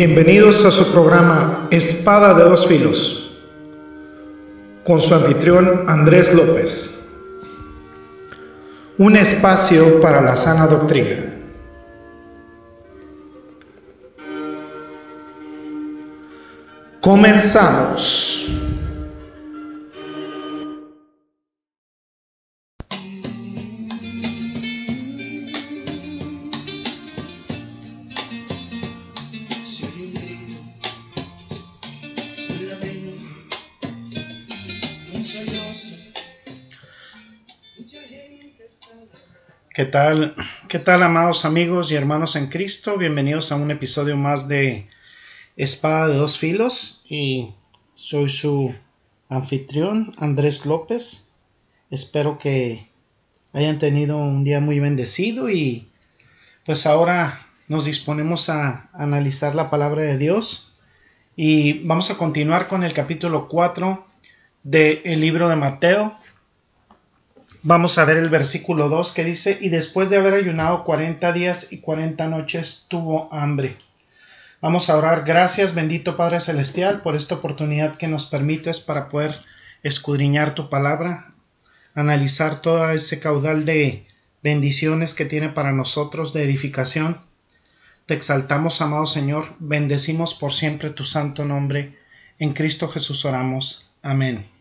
[0.00, 3.32] Bienvenidos a su programa Espada de dos filos
[4.84, 7.08] con su anfitrión Andrés López.
[8.96, 11.34] Un espacio para la sana doctrina.
[17.00, 18.37] Comenzamos.
[39.74, 40.34] ¿Qué tal?
[40.68, 42.96] ¿Qué tal, amados amigos y hermanos en Cristo?
[42.96, 44.88] Bienvenidos a un episodio más de
[45.56, 47.52] Espada de dos filos y
[47.94, 48.74] soy su
[49.28, 51.34] anfitrión Andrés López.
[51.90, 52.88] Espero que
[53.52, 55.88] hayan tenido un día muy bendecido y
[56.64, 60.74] pues ahora nos disponemos a analizar la palabra de Dios
[61.36, 64.07] y vamos a continuar con el capítulo 4
[64.70, 66.14] del libro de Mateo
[67.62, 71.72] Vamos a ver el versículo 2 que dice, y después de haber ayunado 40 días
[71.72, 73.76] y 40 noches tuvo hambre.
[74.60, 79.34] Vamos a orar, gracias bendito Padre Celestial por esta oportunidad que nos permites para poder
[79.82, 81.32] escudriñar tu palabra,
[81.94, 84.06] analizar todo ese caudal de
[84.42, 87.20] bendiciones que tiene para nosotros de edificación.
[88.06, 91.98] Te exaltamos, amado Señor, bendecimos por siempre tu santo nombre.
[92.38, 93.90] En Cristo Jesús oramos.
[94.00, 94.57] Amén.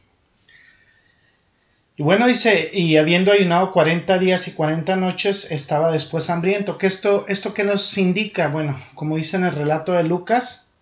[2.00, 6.78] Y bueno, dice, y habiendo ayunado 40 días y 40 noches, estaba después hambriento.
[6.78, 8.50] ¿Qué esto, esto qué nos indica?
[8.50, 10.76] Bueno, como dice en el relato de Lucas,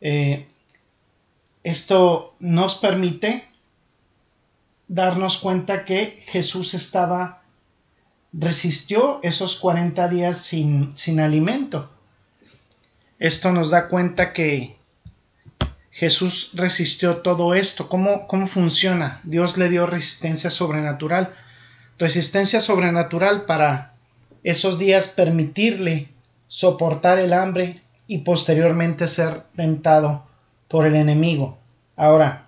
[0.00, 0.48] eh,
[1.62, 3.44] esto nos permite
[4.88, 7.42] darnos cuenta que Jesús estaba,
[8.32, 11.90] resistió esos 40 días sin, sin alimento.
[13.18, 14.75] Esto nos da cuenta que
[15.96, 17.88] Jesús resistió todo esto.
[17.88, 19.18] ¿Cómo, ¿Cómo funciona?
[19.22, 21.32] Dios le dio resistencia sobrenatural.
[21.98, 23.94] Resistencia sobrenatural para
[24.44, 26.10] esos días permitirle
[26.48, 30.26] soportar el hambre y posteriormente ser tentado
[30.68, 31.56] por el enemigo.
[31.96, 32.44] Ahora,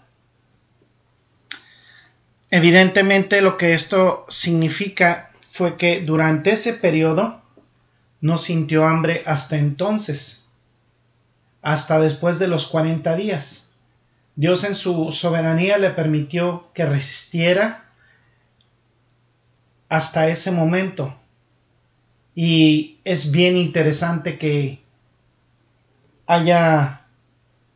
[2.51, 7.41] evidentemente lo que esto significa fue que durante ese periodo
[8.21, 10.48] no sintió hambre hasta entonces
[11.63, 13.73] hasta después de los 40 días.
[14.37, 17.85] Dios en su soberanía le permitió que resistiera
[19.89, 21.15] hasta ese momento.
[22.35, 24.81] Y es bien interesante que
[26.27, 27.07] haya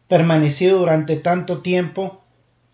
[0.08, 2.22] permanecido durante tanto tiempo,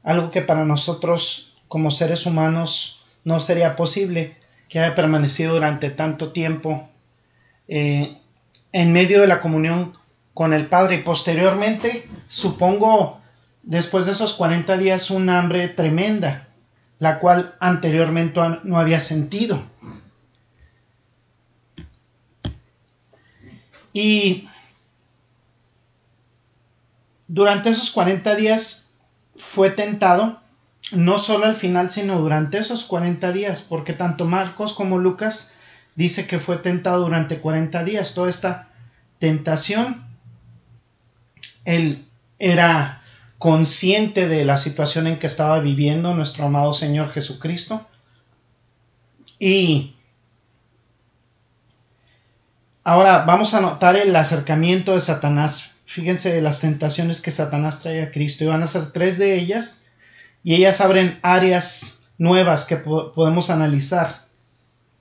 [0.02, 4.36] algo que para nosotros como seres humanos no sería posible,
[4.68, 6.88] que haya permanecido durante tanto tiempo
[7.68, 8.18] eh,
[8.72, 9.92] en medio de la comunión
[10.38, 13.20] con el Padre y posteriormente, supongo,
[13.64, 16.46] después de esos 40 días, una hambre tremenda,
[17.00, 19.60] la cual anteriormente no había sentido.
[23.92, 24.48] Y
[27.26, 28.94] durante esos 40 días
[29.34, 30.40] fue tentado,
[30.92, 35.56] no solo al final, sino durante esos 40 días, porque tanto Marcos como Lucas
[35.96, 38.14] dice que fue tentado durante 40 días.
[38.14, 38.68] Toda esta
[39.18, 40.06] tentación
[41.68, 42.06] él
[42.38, 43.02] era
[43.36, 47.86] consciente de la situación en que estaba viviendo nuestro amado Señor Jesucristo.
[49.38, 49.94] Y
[52.82, 55.76] ahora vamos a notar el acercamiento de Satanás.
[55.84, 58.44] Fíjense las tentaciones que Satanás trae a Cristo.
[58.44, 59.90] Y van a ser tres de ellas.
[60.42, 64.26] Y ellas abren áreas nuevas que podemos analizar.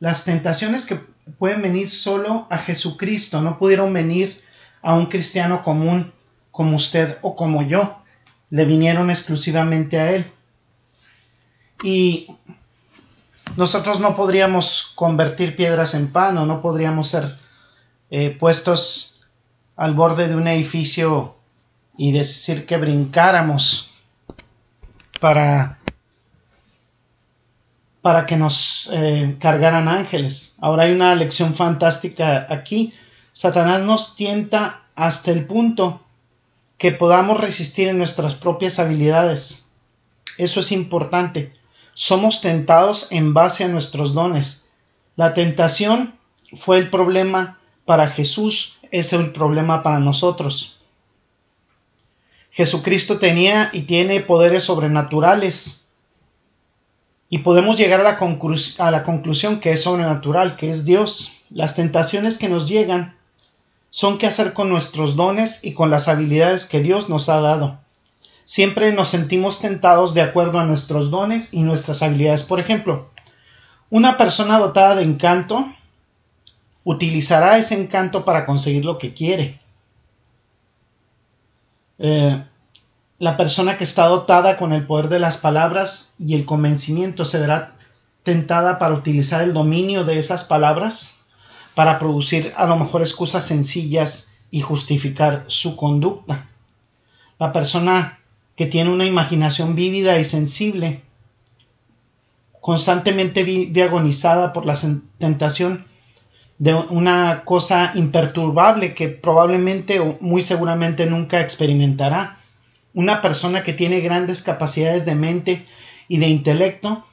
[0.02, 1.00] Las tentaciones que
[1.40, 4.42] pueden venir solo a Jesucristo no pudieron venir
[4.82, 6.12] a un cristiano común
[6.58, 8.00] como usted o como yo,
[8.50, 10.26] le vinieron exclusivamente a Él.
[11.84, 12.32] Y
[13.56, 17.38] nosotros no podríamos convertir piedras en pan o no podríamos ser
[18.10, 19.22] eh, puestos
[19.76, 21.36] al borde de un edificio
[21.96, 23.92] y decir que brincáramos
[25.22, 25.78] para
[28.02, 30.58] para que nos eh, cargaran ángeles.
[30.60, 32.96] Ahora hay una lección fantástica aquí.
[33.32, 36.02] Satanás nos tienta hasta el punto
[36.78, 39.72] que podamos resistir en nuestras propias habilidades.
[40.38, 41.54] Eso es importante.
[41.94, 44.72] Somos tentados en base a nuestros dones.
[45.16, 46.14] La tentación
[46.56, 50.80] fue el problema para Jesús, es el problema para nosotros.
[52.52, 55.94] Jesucristo tenía y tiene poderes sobrenaturales.
[57.30, 58.04] Y podemos llegar a
[58.92, 61.44] la, conclusión que es sobrenatural, que es Dios.
[61.50, 63.17] Las tentaciones que nos llegan
[63.90, 67.80] son qué hacer con nuestros dones y con las habilidades que Dios nos ha dado.
[68.44, 72.44] Siempre nos sentimos tentados de acuerdo a nuestros dones y nuestras habilidades.
[72.44, 73.10] Por ejemplo,
[73.90, 75.66] una persona dotada de encanto
[76.84, 79.60] utilizará ese encanto para conseguir lo que quiere.
[82.00, 82.42] Eh,
[83.20, 87.40] la persona que está dotada con el poder de las palabras y el convencimiento se
[87.40, 87.74] verá
[88.24, 91.17] tentada para utilizar el dominio de esas palabras
[91.78, 96.50] para producir a lo mejor excusas sencillas y justificar su conducta.
[97.38, 98.18] La persona
[98.56, 101.04] que tiene una imaginación vívida y sensible,
[102.62, 104.74] constantemente diagonizada por la
[105.20, 105.86] tentación
[106.58, 112.40] de una cosa imperturbable que probablemente o muy seguramente nunca experimentará.
[112.96, 115.66] Una persona que tiene grandes capacidades de mente
[116.08, 117.04] y de intelecto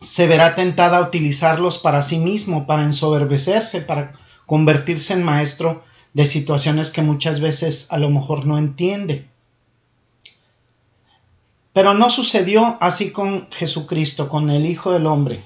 [0.00, 4.12] se verá tentada a utilizarlos para sí mismo, para ensoberbecerse, para
[4.46, 5.82] convertirse en maestro
[6.14, 9.26] de situaciones que muchas veces a lo mejor no entiende.
[11.72, 15.42] Pero no sucedió así con Jesucristo, con el Hijo del Hombre.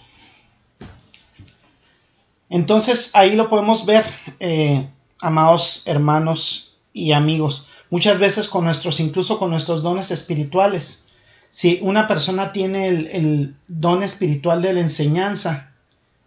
[2.49, 4.05] Entonces ahí lo podemos ver,
[4.39, 4.87] eh,
[5.21, 11.12] amados hermanos y amigos, muchas veces con nuestros, incluso con nuestros dones espirituales.
[11.53, 15.75] Si una persona tiene el, don espiritual de la enseñanza,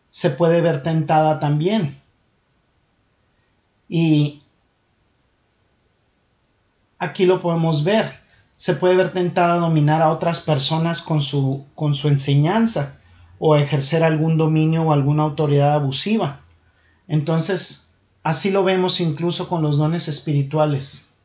[0.07, 1.97] se puede ver tentada también.
[3.89, 4.43] Y
[6.99, 8.19] aquí lo podemos ver.
[8.55, 13.01] Se puede ver tentada a dominar a otras personas con su, con su enseñanza
[13.39, 16.41] o ejercer algún dominio o alguna autoridad abusiva.
[17.07, 21.15] Entonces, así lo vemos incluso con los dones espirituales.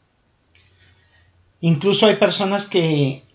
[1.60, 3.28] Incluso hay personas que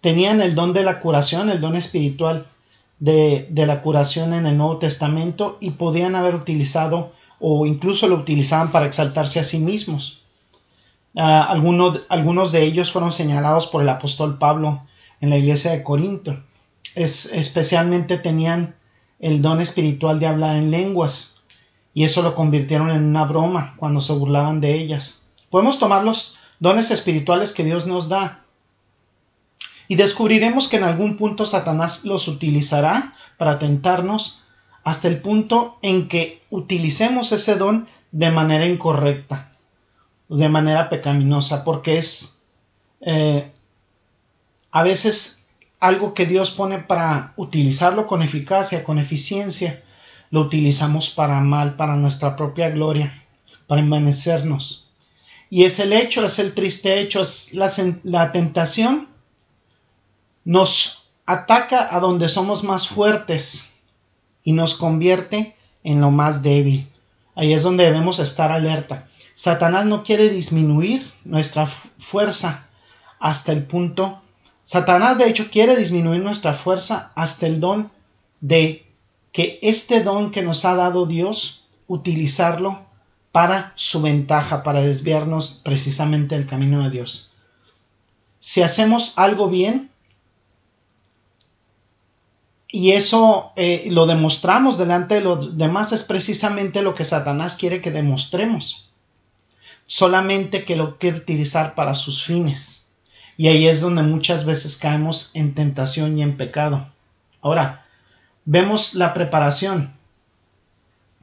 [0.00, 2.44] tenían el don de la curación, el don espiritual
[2.98, 8.70] de, la curación en el Nuevo Testamento y podían haber utilizado o incluso lo utilizaban
[8.70, 10.22] para exaltarse a sí mismos.
[11.16, 14.82] Ah, algunos, algunos de ellos fueron señalados por el apóstol Pablo
[15.20, 16.36] en la iglesia de Corinto
[16.98, 18.74] especialmente tenían
[19.20, 21.42] el don espiritual de hablar en lenguas
[21.94, 25.26] y eso lo convirtieron en una broma cuando se burlaban de ellas.
[25.50, 28.44] Podemos tomar los dones espirituales que Dios nos da
[29.88, 34.44] y descubriremos que en algún punto Satanás los utilizará para tentarnos
[34.84, 39.52] hasta el punto en que utilicemos ese don de manera incorrecta,
[40.28, 42.46] de manera pecaminosa, porque es
[43.00, 43.50] eh,
[44.70, 45.48] a veces
[45.80, 49.82] algo que Dios pone para utilizarlo con eficacia, con eficiencia,
[50.30, 53.12] lo utilizamos para mal, para nuestra propia gloria,
[53.66, 54.90] para envanecernos.
[55.50, 57.70] Y es el hecho, es el triste hecho, es la,
[58.04, 59.08] la tentación.
[60.48, 63.74] Nos ataca a donde somos más fuertes
[64.42, 65.54] y nos convierte
[65.84, 66.88] en lo más débil.
[67.34, 69.04] Ahí es donde debemos estar alerta.
[69.34, 72.66] Satanás no quiere disminuir nuestra fuerza
[73.20, 74.22] hasta el punto
[74.68, 77.90] Satanás de hecho quiere disminuir nuestra fuerza hasta el don
[78.42, 78.86] de
[79.32, 82.78] que este don que nos ha dado Dios, utilizarlo
[83.32, 87.32] para su ventaja, para desviarnos precisamente del camino de Dios.
[88.40, 89.87] Si hacemos algo bien,
[92.70, 97.80] y eso eh, lo demostramos delante de los demás, es precisamente lo que Satanás quiere
[97.80, 98.90] que demostremos.
[99.86, 102.88] Solamente que lo quiere utilizar para sus fines.
[103.38, 106.86] Y ahí es donde muchas veces caemos en tentación y en pecado.
[107.40, 107.86] Ahora,
[108.44, 109.94] vemos la preparación.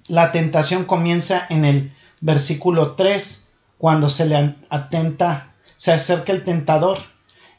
[0.08, 1.92] La tentación comienza en el
[2.22, 7.00] versículo 3, cuando se le atenta, se acerca el tentador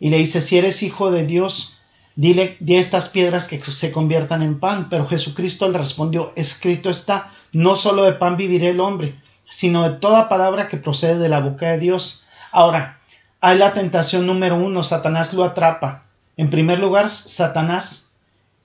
[0.01, 1.76] y le dice, si eres hijo de Dios,
[2.17, 4.89] dile, di estas piedras que se conviertan en pan.
[4.89, 9.99] Pero Jesucristo le respondió, escrito está, no solo de pan vivirá el hombre, sino de
[9.99, 12.25] toda palabra que procede de la boca de Dios.
[12.51, 12.97] Ahora,
[13.41, 16.05] hay la tentación número uno, Satanás lo atrapa.
[16.37, 18.17] En primer lugar, Satanás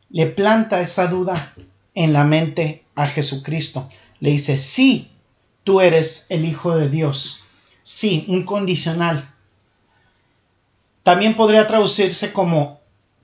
[0.09, 1.53] le planta esa duda
[1.93, 3.87] en la mente a Jesucristo.
[4.19, 5.11] Le dice, sí,
[5.63, 7.43] tú eres el Hijo de Dios.
[7.83, 9.29] Sí, un condicional.
[11.03, 12.80] También podría traducirse como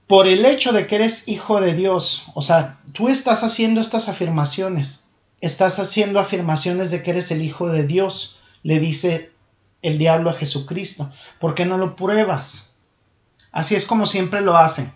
[0.07, 2.27] por el hecho de que eres hijo de Dios.
[2.33, 5.09] O sea, tú estás haciendo estas afirmaciones.
[5.41, 8.39] Estás haciendo afirmaciones de que eres el Hijo de Dios.
[8.63, 9.31] Le dice
[9.81, 11.11] el diablo a Jesucristo?
[11.39, 12.77] ¿Por qué no lo pruebas?
[13.51, 14.91] Así es como siempre lo hace.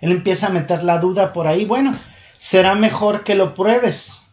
[0.00, 1.64] Él empieza a meter la duda por ahí.
[1.64, 1.92] Bueno,
[2.36, 4.30] será mejor que lo pruebes.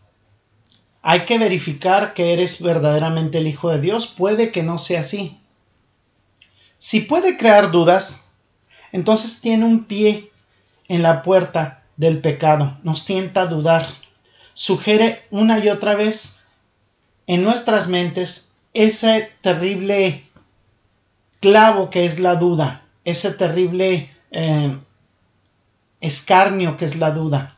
[1.01, 4.07] Hay que verificar que eres verdaderamente el Hijo de Dios.
[4.07, 5.39] Puede que no sea así.
[6.77, 8.24] Si puede crear dudas,
[8.95, 10.31] entonces tiene un pie
[10.87, 12.77] en la puerta del pecado.
[12.83, 13.85] Nos tienta a dudar.
[14.53, 16.47] Sugiere una y otra vez
[17.27, 20.23] en nuestras mentes ese terrible
[21.41, 24.77] clavo que es la duda, ese terrible eh,
[25.99, 27.57] escarnio que es la duda,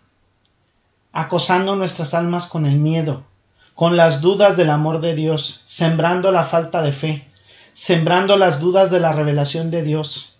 [1.11, 3.25] acosando nuestras almas con el miedo,
[3.75, 7.27] con las dudas del amor de Dios, sembrando la falta de fe,
[7.73, 10.33] sembrando las dudas de la revelación de Dios.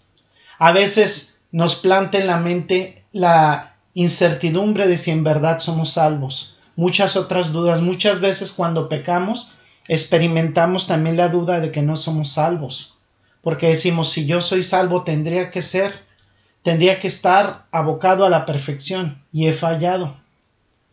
[0.60, 6.58] A veces nos planta en la mente la incertidumbre de si en verdad somos salvos,
[6.76, 7.82] muchas otras dudas.
[7.82, 9.54] Muchas veces cuando pecamos
[9.88, 12.96] experimentamos también la duda de que no somos salvos,
[13.42, 15.94] porque decimos si yo soy salvo tendría que ser,
[16.62, 20.18] tendría que estar abocado a la perfección y he fallado.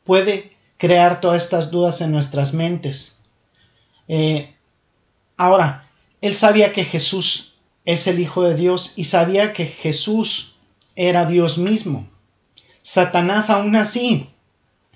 [0.04, 3.20] Puede crear todas estas dudas en nuestras mentes.
[4.06, 4.54] Eh,
[5.36, 5.84] ahora,
[6.20, 7.53] él sabía que Jesús
[7.84, 10.56] es el Hijo de Dios y sabía que Jesús
[10.96, 12.08] era Dios mismo.
[12.82, 14.30] Satanás aún así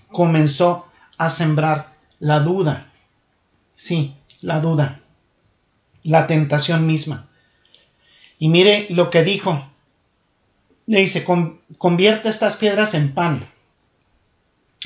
[0.08, 2.90] comenzó a sembrar la duda.
[3.76, 5.00] Sí, la duda.
[6.02, 7.28] La tentación misma.
[8.38, 9.68] Y mire lo que dijo.
[10.86, 11.24] Le dice,
[11.76, 13.44] convierte estas piedras en pan.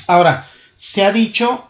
[0.07, 1.67] Ahora, se ha dicho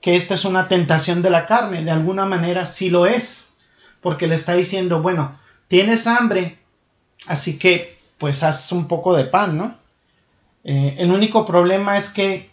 [0.00, 1.84] que esta es una tentación de la carne.
[1.84, 3.56] De alguna manera sí lo es.
[4.00, 5.38] Porque le está diciendo, bueno,
[5.70, 6.58] tienes hambre,
[7.28, 9.76] así que pues haz un poco de pan, ¿no?
[10.64, 12.50] Eh, el único problema es que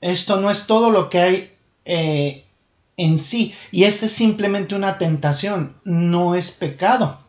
[0.00, 2.44] esto no es todo lo que hay eh,
[2.96, 7.20] en sí, y este es simplemente una tentación, no es pecado.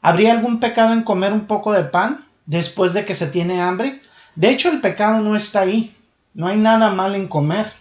[0.00, 4.00] ¿Habría algún pecado en comer un poco de pan después de que se tiene hambre?
[4.36, 5.92] De hecho, el pecado no está ahí,
[6.32, 7.72] no hay nada mal en comer.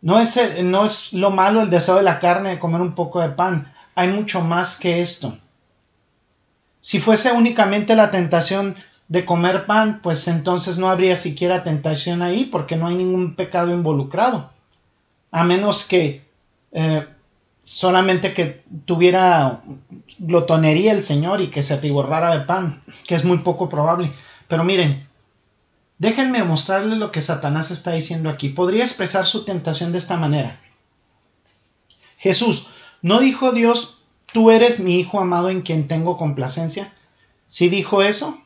[0.00, 3.20] No es, no es lo malo el deseo de la carne de comer un poco
[3.20, 5.36] de pan, hay mucho más que esto.
[6.80, 8.76] Si fuese únicamente la tentación
[9.08, 13.72] de comer pan, pues entonces no habría siquiera tentación ahí porque no hay ningún pecado
[13.72, 14.50] involucrado.
[15.32, 16.24] A menos que
[16.72, 17.06] eh,
[17.64, 19.62] solamente que tuviera
[20.18, 24.12] glotonería el Señor y que se atiborrara de pan, que es muy poco probable.
[24.46, 25.08] Pero miren,
[25.98, 28.50] déjenme mostrarles lo que Satanás está diciendo aquí.
[28.50, 30.60] Podría expresar su tentación de esta manera.
[32.18, 32.70] Jesús,
[33.02, 36.92] ¿no dijo Dios, tú eres mi Hijo amado en quien tengo complacencia?
[37.46, 38.36] ¿Sí dijo eso?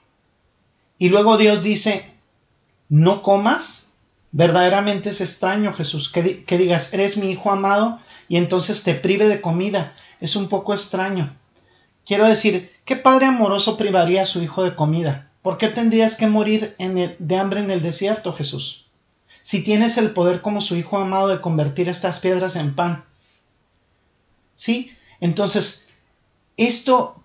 [0.98, 2.04] Y luego Dios dice,
[2.90, 3.94] no comas.
[4.32, 6.22] Verdaderamente es extraño, Jesús, que,
[6.58, 9.94] digas, eres mi hijo amado y entonces te prive de comida.
[10.20, 11.34] Es un poco extraño.
[12.04, 15.30] Quiero decir, ¿qué padre amoroso privaría a su hijo de comida?
[15.42, 18.86] ¿Por qué tendrías que morir de hambre en el desierto, Jesús?
[19.42, 23.04] Si tienes el poder como su hijo amado de convertir estas piedras en pan.
[24.60, 24.94] ¿Sí?
[25.20, 25.88] Entonces,
[26.58, 27.24] esto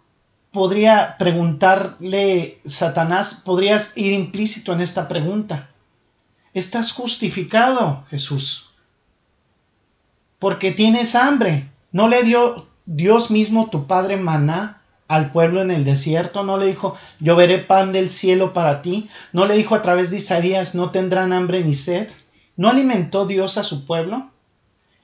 [0.54, 5.70] podría preguntarle Satanás, podrías ir implícito en esta pregunta.
[6.54, 8.70] ¿Estás justificado, Jesús?
[10.40, 11.70] Porque tienes hambre.
[11.92, 16.46] ¿No le dio Dios mismo tu Padre maná al pueblo en el desierto?
[16.46, 19.10] ¿No le dijo, lloveré pan del cielo para ti?
[19.34, 22.10] ¿No le dijo a través de Isaías, no tendrán hambre ni sed?
[22.56, 24.32] ¿No alimentó Dios a su pueblo?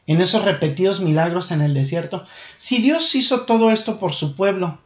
[0.08, 2.26] En esos repetidos milagros en el desierto.
[2.58, 4.80] Si Dios hizo todo esto por su pueblo,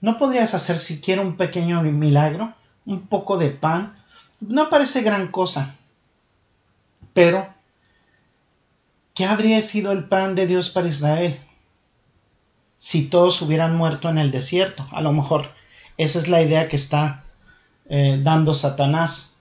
[0.00, 2.54] ¿No podrías hacer siquiera un pequeño milagro?
[2.84, 3.96] ¿Un poco de pan?
[4.40, 5.74] No parece gran cosa.
[7.14, 7.46] Pero,
[9.14, 11.36] ¿qué habría sido el plan de Dios para Israel?
[12.76, 14.86] Si todos hubieran muerto en el desierto.
[14.92, 15.50] A lo mejor
[15.96, 17.24] esa es la idea que está
[17.88, 19.35] eh, dando Satanás.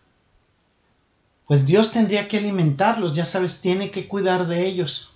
[1.47, 5.11] Pues Dios tendría que alimentarlos, ya sabes, tiene que cuidar de ellos.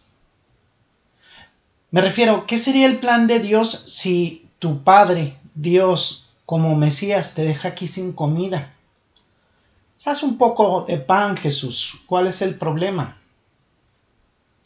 [1.91, 7.43] Me refiero, ¿qué sería el plan de Dios si tu Padre, Dios, como Mesías, te
[7.43, 8.73] deja aquí sin comida.
[10.03, 12.01] Haz un poco de pan, Jesús.
[12.07, 13.17] ¿Cuál es el problema?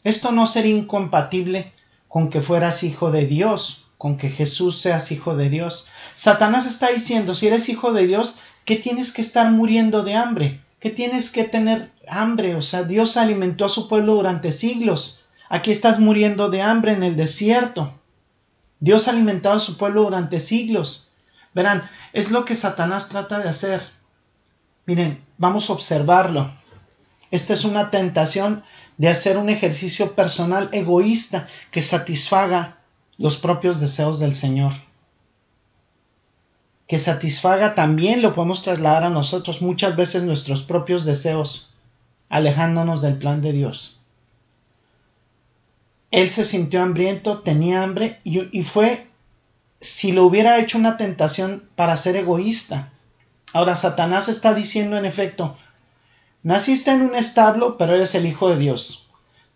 [0.02, 1.74] Esto no sería incompatible
[2.08, 5.88] con que fueras hijo de Dios, con que Jesús seas hijo de Dios.
[6.14, 10.63] Satanás está diciendo, si eres hijo de Dios, ¿qué tienes que estar muriendo de hambre?
[10.84, 12.56] ¿Qué tienes que tener hambre?
[12.56, 15.24] O sea, Dios alimentó a su pueblo durante siglos.
[15.48, 17.90] Aquí estás muriendo de hambre en el desierto.
[18.80, 21.08] Dios ha alimentado a su pueblo durante siglos.
[21.54, 23.80] Verán, es lo que Satanás trata de hacer.
[24.84, 26.52] Miren, vamos a observarlo.
[27.30, 28.62] Esta es una tentación
[28.98, 32.76] de hacer un ejercicio personal egoísta que satisfaga
[33.16, 34.74] los propios deseos del Señor.
[36.86, 41.70] Que satisfaga también lo podemos trasladar a nosotros muchas veces nuestros propios deseos,
[42.28, 44.00] alejándonos del plan de Dios.
[46.10, 49.08] Él se sintió hambriento, tenía hambre y, fue
[49.80, 52.92] si lo hubiera hecho una tentación para ser egoísta.
[53.52, 55.56] Ahora Satanás está diciendo en efecto,
[56.44, 59.08] naciste en un establo, pero eres el Hijo de Dios.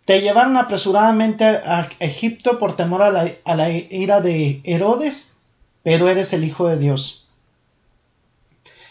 [0.03, 5.38] te llevaron apresuradamente a Egipto por temor a la, a la ira de Herodes,
[5.89, 7.29] pero eres el Hijo de Dios.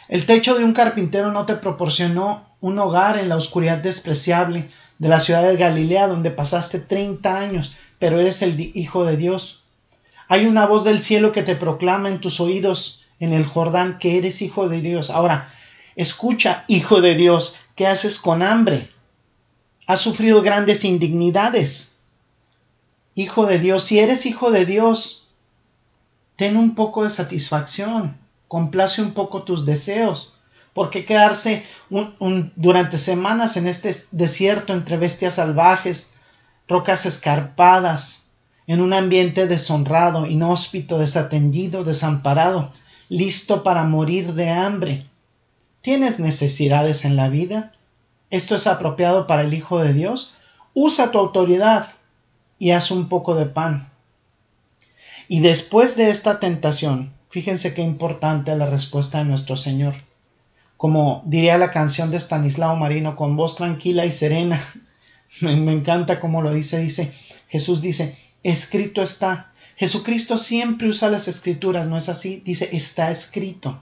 [0.09, 5.09] El techo de un carpintero no te proporcionó un hogar en la oscuridad despreciable de
[5.09, 9.63] la ciudad de Galilea donde pasaste treinta años, pero eres el Hijo de Dios.
[10.27, 14.19] Hay una voz del cielo que te proclama en tus oídos en el Jordán que
[14.19, 15.11] eres Hijo de Dios.
[15.11, 15.49] Ahora,
[15.95, 18.91] escucha, Hijo de Dios, ¿qué haces con hambre?
[19.87, 22.01] has sufrido grandes indignidades.
[23.15, 25.18] Hijo de Dios, si eres hijo de Dios,
[26.39, 28.17] ten un poco de satisfacción,
[28.49, 30.39] complace un poco tus deseos.
[30.73, 31.65] ¿Por qué quedarse
[32.57, 36.15] durante semanas en este desierto entre bestias salvajes,
[36.67, 38.31] rocas escarpadas,
[38.67, 42.73] en un ambiente deshonrado, inhóspito, desatendido, desamparado,
[43.11, 45.07] listo para morir de hambre?
[45.83, 47.73] ¿Tienes necesidades en la vida?
[48.31, 50.35] esto es apropiado para el Hijo de Dios,
[50.75, 51.87] usa tu autoridad
[52.59, 53.91] y haz un poco de pan.
[55.29, 59.95] Y después de esta tentación, fíjense qué importante la respuesta de nuestro Señor.
[60.79, 64.61] Como diría la canción de Stanislao Marino, con voz tranquila y serena.
[65.43, 67.13] Me, encanta cómo lo dice, dice,
[67.49, 69.53] Jesús dice, escrito está.
[69.77, 72.43] Jesucristo siempre usa las escrituras, ¿no es así?
[72.45, 73.79] Dice, está escrito.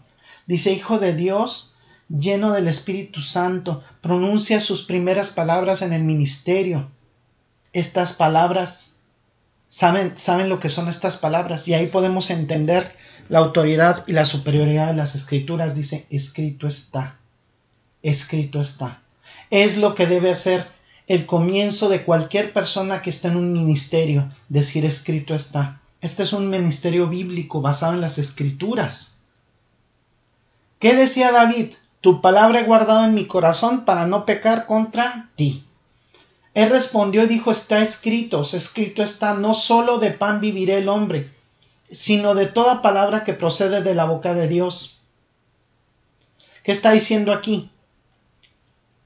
[0.46, 1.74] Dice, Hijo de Dios,
[2.08, 6.90] lleno del Espíritu Santo, pronuncia sus primeras palabras en el ministerio.
[7.72, 8.95] Estas palabras,
[9.68, 12.94] saben, saben lo que son estas palabras y ahí podemos entender
[13.28, 15.74] la autoridad y la superioridad de las escrituras.
[15.74, 17.16] Dice, escrito está,
[18.02, 19.02] escrito está.
[19.50, 20.66] Es lo que debe hacer
[21.06, 25.80] el comienzo de cualquier persona que está en un ministerio, decir escrito está.
[26.00, 29.20] Este es un ministerio bíblico basado en las escrituras.
[30.78, 31.74] ¿Qué decía David?
[32.00, 35.64] Tu palabra he guardado en mi corazón para no pecar contra ti.
[36.56, 41.30] Él respondió y dijo, está escrito, escrito está, no solo de pan vivirá el hombre,
[41.90, 45.02] sino de toda palabra que procede de la boca de Dios.
[46.64, 47.68] ¿Qué está diciendo aquí?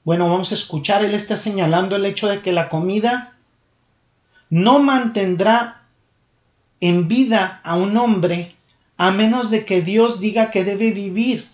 [0.05, 3.35] Bueno, vamos a escuchar, él está señalando el hecho de que la comida
[4.49, 5.83] no mantendrá
[6.79, 8.55] en vida a un hombre
[8.95, 11.49] a menos de que Dios diga que debe vivir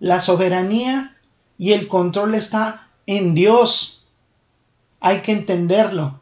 [0.00, 1.16] la soberanía
[1.56, 3.99] y el control está en Dios.
[5.00, 6.20] Hay que entenderlo.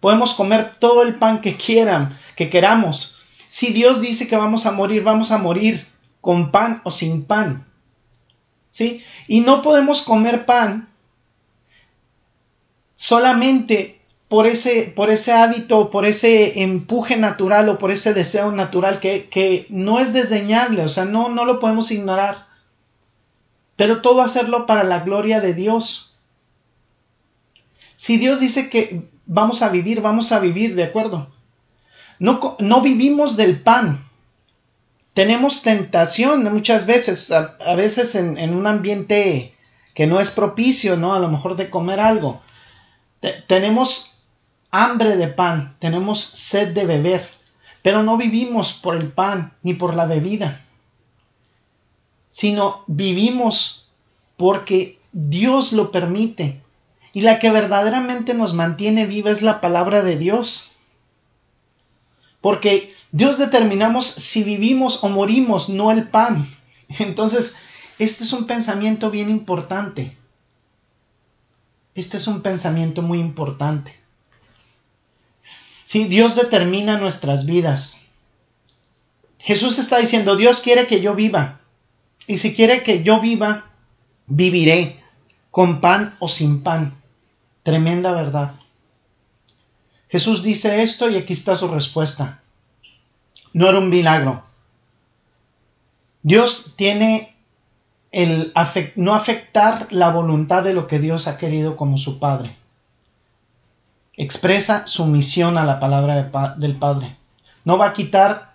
[0.00, 3.44] Podemos comer todo el pan que quieran, que queramos.
[3.48, 5.86] Si Dios dice que vamos a morir, vamos a morir
[6.20, 7.66] con pan o sin pan.
[8.70, 9.04] ¿Sí?
[9.26, 10.88] Y no podemos comer pan
[12.94, 19.00] solamente por ese, por ese hábito, por ese empuje natural o por ese deseo natural
[19.00, 22.50] que, que no es desdeñable, o sea, no, no lo podemos ignorar
[23.80, 26.09] pero todo hacerlo para la gloria de Dios.
[28.00, 31.30] Si Dios dice que vamos a vivir, vamos a vivir, ¿de acuerdo?
[32.18, 34.02] No, no vivimos del pan.
[35.12, 39.54] Tenemos tentación muchas veces, a, veces en, un ambiente
[39.94, 41.12] que no es propicio, ¿no?
[41.12, 42.40] A lo mejor de comer algo.
[43.46, 44.22] tenemos
[44.70, 47.28] hambre de pan, tenemos sed de beber,
[47.82, 50.64] pero no vivimos por el pan ni por la bebida
[52.30, 53.90] sino vivimos
[54.38, 56.62] porque Dios lo permite.
[57.12, 60.72] Y la que verdaderamente nos mantiene viva es la palabra de Dios.
[62.40, 66.46] Porque Dios determinamos si vivimos o morimos, no el pan.
[66.98, 67.56] Entonces,
[67.98, 70.16] este es un pensamiento bien importante.
[71.94, 73.94] Este es un pensamiento muy importante.
[75.84, 78.06] Si Dios determina nuestras vidas.
[79.38, 81.60] Jesús está diciendo, Dios quiere que yo viva.
[82.26, 83.70] Y si quiere que yo viva,
[84.26, 85.02] viviré,
[85.50, 86.99] con pan o sin pan.
[87.62, 88.52] Tremenda verdad.
[90.08, 92.40] Jesús dice esto y aquí está su respuesta.
[93.52, 94.42] No era un milagro.
[96.22, 97.36] Dios tiene
[98.12, 98.52] el
[98.96, 102.54] no afectar la voluntad de lo que Dios ha querido como su Padre.
[104.16, 107.16] Expresa su misión a la palabra del Padre.
[107.64, 108.54] No va a quitar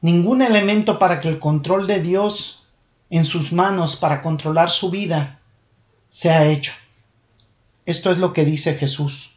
[0.00, 2.62] ningún elemento para que el control de Dios
[3.12, 5.38] en sus manos para controlar su vida,
[6.08, 6.72] se ha hecho.
[7.86, 9.36] Esto es lo que dice Jesús.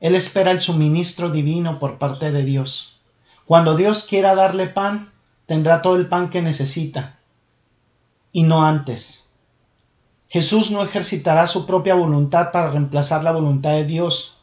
[0.00, 3.00] Él espera el suministro divino por parte de Dios.
[3.44, 5.10] Cuando Dios quiera darle pan,
[5.46, 7.18] tendrá todo el pan que necesita,
[8.32, 9.34] y no antes.
[10.28, 14.38] Jesús no ejercitará su propia voluntad para reemplazar la voluntad de Dios.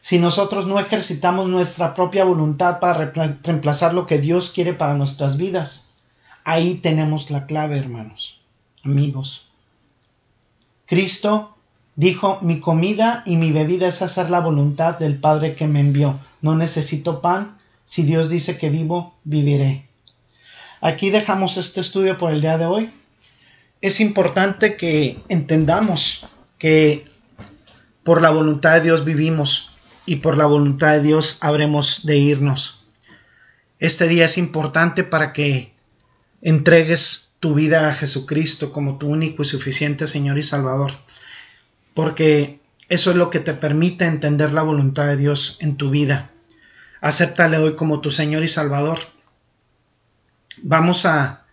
[0.00, 5.36] Si nosotros no ejercitamos nuestra propia voluntad para reemplazar lo que Dios quiere para nuestras
[5.36, 5.96] vidas,
[6.48, 8.40] Ahí tenemos la clave, hermanos,
[8.84, 9.48] amigos.
[10.86, 11.55] Cristo
[11.96, 16.20] Dijo, mi comida y mi bebida es hacer la voluntad del Padre que me envió.
[16.42, 17.56] No necesito pan.
[17.84, 19.88] Si Dios dice que vivo, viviré.
[20.82, 22.92] Aquí dejamos este estudio por el día de hoy.
[23.80, 26.26] Es importante que entendamos
[26.58, 27.06] que
[28.04, 29.70] por la voluntad de Dios vivimos
[30.04, 32.84] y por la voluntad de Dios habremos de irnos.
[33.78, 35.72] Este día es importante para que
[36.42, 40.92] entregues tu vida a Jesucristo como tu único y suficiente Señor y Salvador
[41.96, 46.30] porque eso es lo que te permite entender la voluntad de Dios en tu vida.
[47.00, 48.98] Acéptale hoy como tu Señor y Salvador.
[50.58, 51.46] Vamos a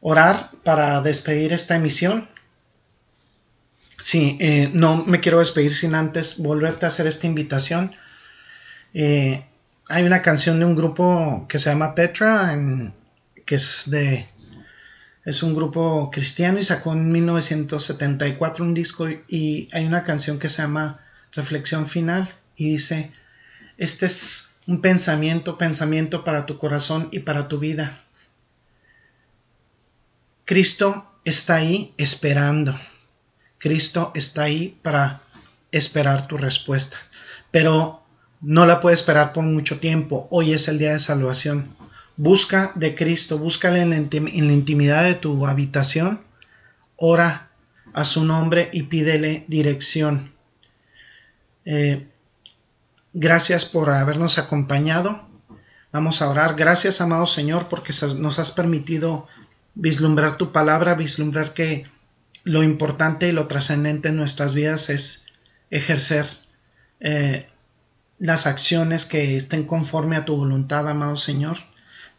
[0.00, 2.28] orar para despedir esta emisión.
[3.98, 7.90] Sí, eh, no me quiero despedir sin antes volverte a hacer esta invitación.
[8.94, 9.44] Eh,
[9.88, 12.56] hay una canción de un grupo que se llama Petra,
[13.44, 14.28] que es de
[15.24, 20.48] es un grupo cristiano y sacó en 1974 un disco y hay una canción que
[20.48, 21.00] se llama
[21.32, 23.10] Reflexión Final y dice,
[23.78, 28.00] este es un pensamiento, pensamiento para tu corazón y para tu vida.
[30.44, 32.78] Cristo está ahí esperando.
[33.58, 35.22] Cristo está ahí para
[35.72, 36.98] esperar tu respuesta.
[37.50, 38.02] Pero
[38.42, 40.28] no la puede esperar por mucho tiempo.
[40.30, 41.68] Hoy es el día de salvación.
[42.16, 43.96] Busca de Cristo, búscale en la,
[44.52, 46.20] intimidad de tu habitación,
[46.96, 47.50] ora
[47.92, 50.32] a su nombre y pídele dirección.
[51.64, 52.06] Eh,
[53.12, 55.28] gracias por habernos acompañado.
[55.92, 56.54] Vamos a orar.
[56.54, 59.26] Gracias, amado Señor, porque nos has permitido
[59.74, 61.86] vislumbrar tu palabra, vislumbrar que
[62.44, 65.26] lo importante y lo trascendente en nuestras vidas es
[65.70, 66.26] ejercer
[67.00, 67.48] eh,
[68.18, 71.58] las acciones que estén conforme a tu voluntad, amado Señor.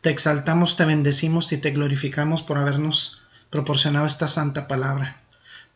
[0.06, 5.20] Te exaltamos, te bendecimos y te glorificamos por habernos proporcionado esta santa palabra.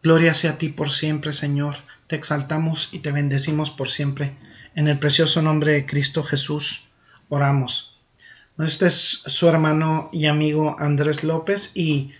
[0.03, 1.77] Gloria sea a ti por siempre, Señor.
[2.05, 4.37] Te exaltamos y te bendecimos por siempre.
[4.75, 6.89] En el precioso nombre de Cristo Jesús,
[7.27, 7.97] oramos.
[8.59, 12.11] Este es su hermano y amigo Andrés López y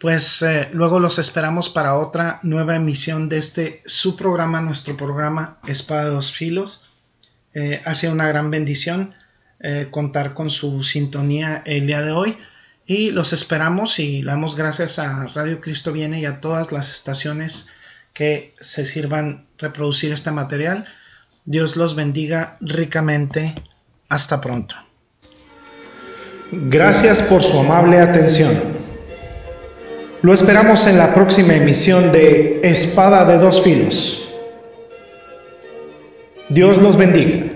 [0.00, 5.60] pues eh, luego los esperamos para otra nueva emisión de este su programa, nuestro programa
[5.68, 6.82] Espada de dos Filos.
[7.54, 9.14] Eh, ha sido una gran bendición.
[9.60, 12.38] Eh, contar con su sintonía el día de hoy
[12.86, 17.72] y los esperamos y damos gracias a Radio Cristo Viene y a todas las estaciones
[18.12, 20.86] que se sirvan reproducir este material.
[21.44, 23.54] Dios los bendiga ricamente.
[24.08, 24.74] Hasta pronto.
[26.50, 28.54] Gracias por su amable atención.
[30.22, 34.30] Lo esperamos en la próxima emisión de Espada de dos filos.
[36.48, 37.47] Dios los bendiga.